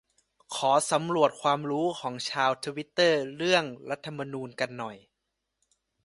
[0.55, 4.97] ขอสำรวจความรู้ ของชาวทวิตเตอร์เรื่อง รัฐธรรมนูญ กันหน่อย